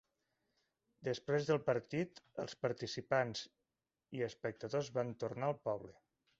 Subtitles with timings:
[1.07, 3.45] Després del partit, els participants
[4.21, 5.97] i espectadors van tornar al poble.